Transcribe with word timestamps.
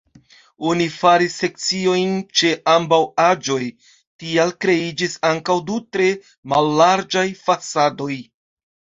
Oni 0.67 0.85
faris 0.91 1.33
sekciojn 1.41 2.13
ĉe 2.39 2.53
ambaŭ 2.71 2.97
eĝoj, 3.23 3.67
tial 4.23 4.53
kreiĝis 4.65 5.13
ankaŭ 5.31 5.57
du 5.67 5.77
tre 5.97 6.07
mallarĝaj 6.55 7.27
fasadoj. 7.43 8.09